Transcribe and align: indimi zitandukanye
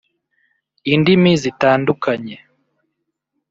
indimi 0.93 1.31
zitandukanye 1.41 2.35